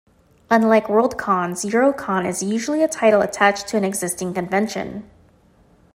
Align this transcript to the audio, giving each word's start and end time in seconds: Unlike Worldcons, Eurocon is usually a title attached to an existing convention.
Unlike 0.49 0.87
Worldcons, 0.87 1.63
Eurocon 1.71 2.27
is 2.27 2.41
usually 2.41 2.81
a 2.81 2.87
title 2.87 3.21
attached 3.21 3.67
to 3.67 3.77
an 3.77 3.83
existing 3.83 4.33
convention. 4.33 5.07